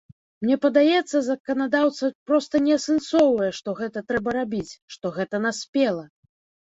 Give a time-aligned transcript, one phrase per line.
[0.43, 6.03] Мне падаецца, заканадаўца проста не асэнсоўвае, што гэта трэба рабіць, што гэта наспела.